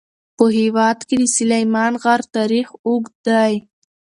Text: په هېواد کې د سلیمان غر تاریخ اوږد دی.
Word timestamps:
په 0.37 0.45
هېواد 0.57 0.99
کې 1.07 1.15
د 1.19 1.23
سلیمان 1.35 1.93
غر 2.03 2.21
تاریخ 2.35 2.67
اوږد 2.87 3.15
دی. 3.27 3.53